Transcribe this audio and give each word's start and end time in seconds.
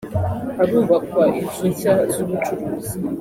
harubakwa 0.57 1.23
inzu 1.39 1.65
nshya 1.71 1.93
z’ubucuruzi 2.13 2.95